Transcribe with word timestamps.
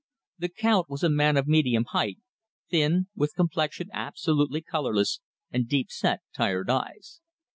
The 0.39 0.49
Count 0.49 0.89
was 0.89 1.03
a 1.03 1.09
man 1.11 1.37
of 1.37 1.45
medium 1.45 1.85
height, 1.91 2.17
thin, 2.71 3.05
with 3.15 3.35
complexion 3.35 3.89
absolutely 3.93 4.63
colourless, 4.63 5.19
and 5.51 5.69
deep 5.69 5.91
set, 5.91 6.21
tired 6.35 6.71
eyes. 6.71 7.21